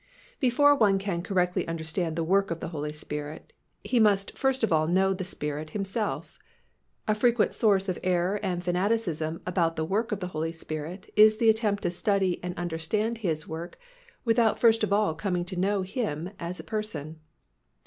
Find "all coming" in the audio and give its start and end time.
14.91-15.45